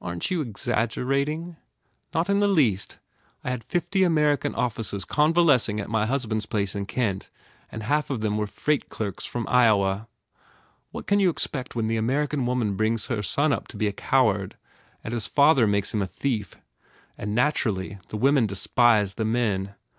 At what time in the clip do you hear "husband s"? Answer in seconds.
6.06-6.46